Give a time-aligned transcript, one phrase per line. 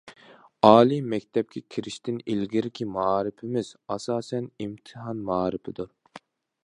[0.67, 5.97] ئالىي مەكتەپكە كىرىشتىن ئىلگىرىكى مائارىپىمىز، ئاساسەن، ئىمتىھان مائارىپىدۇر.